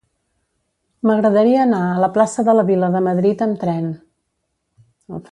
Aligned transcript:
M'agradaria 1.09 1.59
anar 1.65 1.81
a 1.89 1.99
la 2.03 2.09
plaça 2.15 2.45
de 2.47 2.55
la 2.59 2.65
Vila 2.69 2.89
de 2.95 3.01
Madrid 3.11 3.43
amb 3.47 3.61
tren. 3.65 3.93